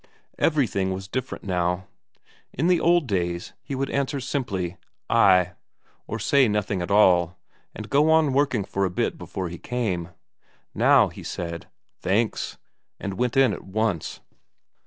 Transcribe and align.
Everything 0.39 0.91
was 0.91 1.07
different 1.07 1.43
now. 1.43 1.85
In 2.53 2.65
the 2.65 2.79
old 2.79 3.05
days 3.05 3.53
he 3.61 3.75
would 3.75 3.91
answer 3.91 4.19
simply 4.19 4.75
"Ay," 5.11 5.51
or 6.07 6.17
say 6.17 6.47
nothing 6.47 6.81
at 6.81 6.89
all, 6.89 7.37
and 7.75 7.87
go 7.87 8.09
on 8.09 8.33
working 8.33 8.63
for 8.63 8.83
a 8.83 8.89
bit 8.89 9.15
before 9.19 9.47
he 9.49 9.59
came. 9.59 10.09
Now, 10.73 11.09
he 11.09 11.21
said 11.21 11.67
"Thanks," 11.99 12.57
and 12.99 13.13
went 13.19 13.37
in 13.37 13.53
at 13.53 13.63
once. 13.63 14.21